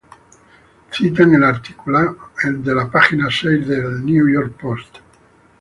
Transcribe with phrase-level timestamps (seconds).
[0.89, 4.95] Citan el artículo de la Página Seis de "New York Post".